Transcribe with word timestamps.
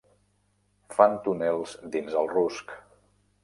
Fan 0.95 1.13
túnels 1.27 1.77
dins 1.97 2.19
el 2.23 2.33
rusc. 2.35 2.77